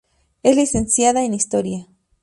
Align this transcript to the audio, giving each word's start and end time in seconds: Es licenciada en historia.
Es 0.41 0.55
licenciada 0.55 1.23
en 1.23 1.35
historia. 1.35 1.85